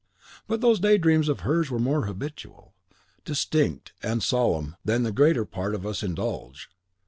But 0.47 0.61
those 0.61 0.79
day 0.79 0.97
dreams 0.97 1.29
of 1.29 1.41
hers 1.41 1.69
were 1.69 1.77
more 1.77 2.07
habitual, 2.07 2.73
distinct, 3.23 3.93
and 4.01 4.23
solemn 4.23 4.75
than 4.83 5.03
the 5.03 5.11
greater 5.11 5.45
part 5.45 5.75
of 5.75 5.85
us 5.85 6.01
indulge. 6.01 6.71